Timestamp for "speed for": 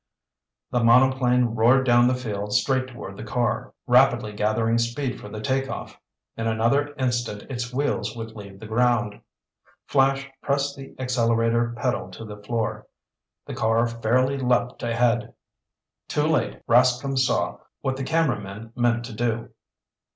4.79-5.29